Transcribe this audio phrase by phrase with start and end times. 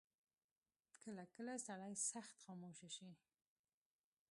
[1.03, 3.09] کله کله سړی سخت خاموشه شي.